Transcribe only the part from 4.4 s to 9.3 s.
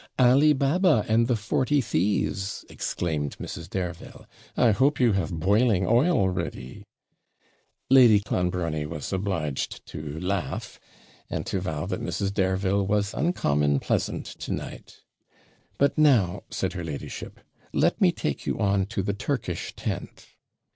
'I hope you have boiling oil ready!' Lady Clonbrony was